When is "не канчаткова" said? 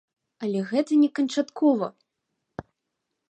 1.01-1.87